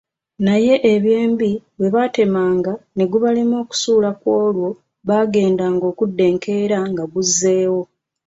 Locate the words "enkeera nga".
6.31-7.03